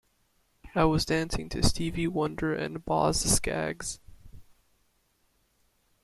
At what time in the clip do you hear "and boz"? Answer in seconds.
2.55-3.19